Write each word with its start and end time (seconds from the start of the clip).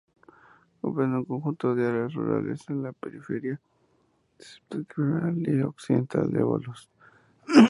Comprende 0.81 1.17
un 1.17 1.25
conjunto 1.25 1.75
de 1.75 1.85
áreas 1.85 2.15
rurales 2.15 2.67
en 2.71 2.81
la 2.81 2.91
periferia 2.91 3.61
septentrional 4.39 5.47
y 5.47 5.61
occidental 5.61 6.27
de 6.31 6.41
Volos. 6.41 6.89